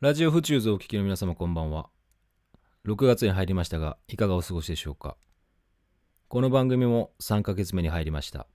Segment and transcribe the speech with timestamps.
[0.00, 1.88] ラジオフチューズをお聞きの皆様こんばんは。
[2.86, 5.16] 6月に入りましたが、いかがお過ごしでしょうか。
[6.28, 8.46] この番組も3ヶ月目に入りました。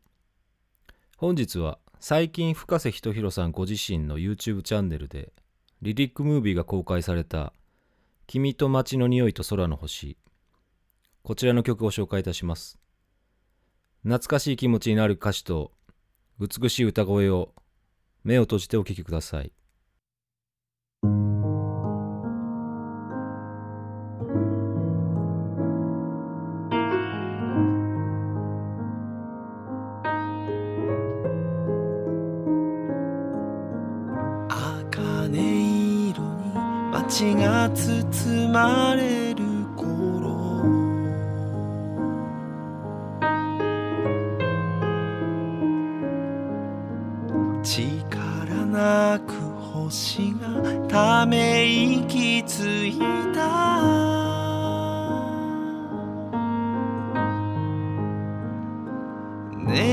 [1.17, 5.33] 本日は最近深瀬仁弘さんご自身の YouTube チャンネルで
[5.81, 7.51] リリックムービーが公開された
[8.25, 10.15] 君と街の匂いと空の星
[11.23, 12.79] こちらの曲を紹介いたします。
[14.03, 15.73] 懐かしい気持ちになる歌詞と
[16.39, 17.53] 美しい歌声を
[18.23, 19.51] 目を閉じてお聴きください。
[37.13, 39.43] 街が包まれる
[39.75, 40.63] 頃。
[47.61, 49.33] 力なく
[49.75, 52.97] 星がため息つい
[53.35, 53.43] た。
[59.59, 59.92] ね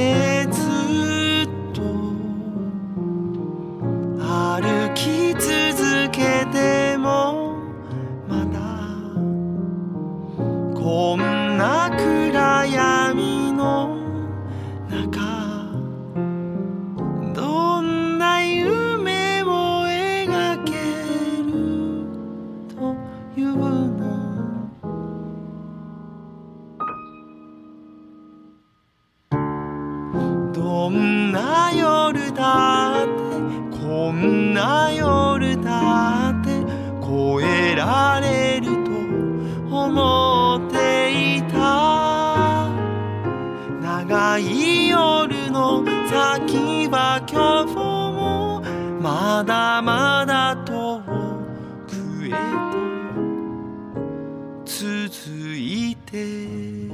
[44.07, 48.63] 長い夜の先は今日も
[48.99, 51.03] まだまだ遠
[51.87, 52.31] くへ
[52.73, 52.81] と
[54.65, 56.89] 続いて。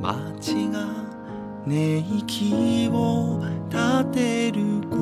[0.00, 0.86] 街が
[1.66, 4.96] 寝息を立てる頃。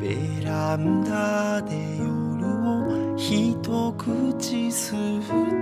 [0.00, 2.04] ベランダで夜
[3.14, 5.57] を一口吸っ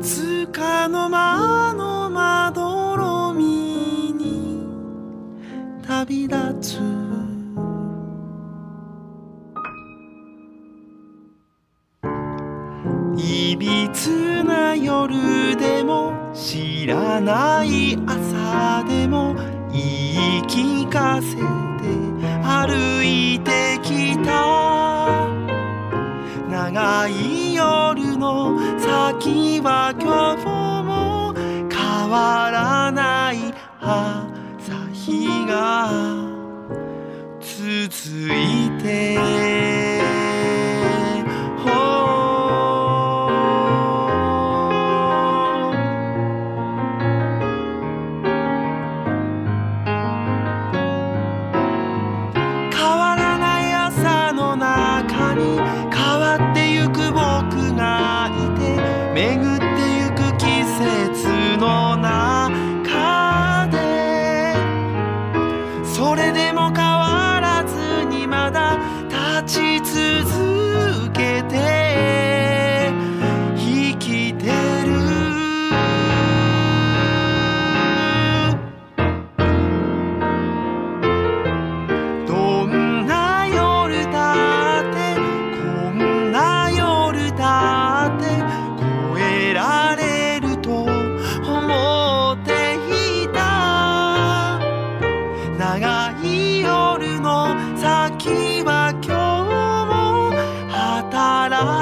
[0.00, 4.66] つかの間のまどろみに
[5.86, 6.80] 旅立つ。
[13.16, 19.34] いびつな夜でも知らない朝でも
[19.70, 21.42] 言い聞かせて
[22.42, 25.28] 歩いてきた。
[26.48, 27.39] 長い
[29.62, 30.44] は今日
[30.84, 31.34] も
[31.68, 34.26] 変わらない朝
[34.92, 35.90] 日が
[37.40, 39.18] 続いて
[41.58, 41.72] ほう。
[52.72, 55.58] 変わらない朝の中に
[55.92, 59.49] 変わってゆく僕がいて
[66.60, 68.76] も変わらずにまだ
[69.42, 69.99] 立ち続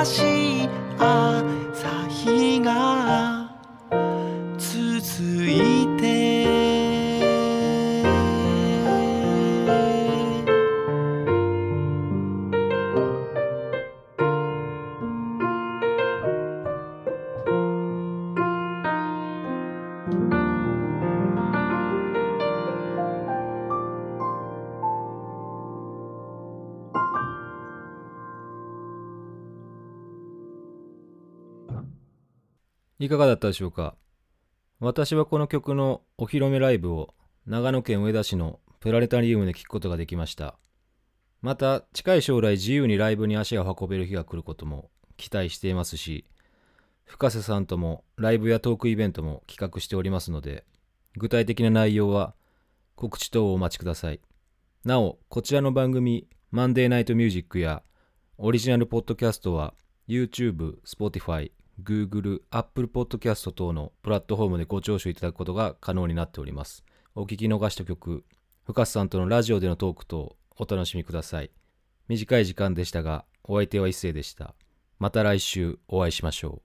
[0.05, 0.69] しい
[0.99, 1.68] 朝
[33.00, 33.95] いかがだったでしょうか？
[34.81, 37.15] 私はこの曲のお披露目ライブを
[37.47, 40.56] 長野県上田市のプラネタリウムで聴くことができました。
[41.41, 46.25] また近い将来自由にライブに足を運べる日が来ることも期待していますし、
[47.05, 50.65] 深瀬さんともライブやトークイベントも企画しておりますので、
[51.17, 52.35] 具体的な内容は
[52.97, 54.21] 告知等をお待ちください。
[54.85, 57.85] なお、こちらの番組、マンデーナイトミュージックや
[58.39, 59.75] オリジナルポッドキャストは
[60.09, 61.53] YouTube、Spotify、
[61.83, 66.85] Google、Apple Podcast 等のプラットフォームでご聴取いただくことが可能になっております。
[67.15, 68.25] お聞き逃した曲、
[68.65, 71.51] 深瀬さんとのラジオでのトークとお楽しみください。
[72.09, 74.55] 短い時間でしたが、お相手は一斉でした。
[74.99, 76.63] また来週お会いしましょう。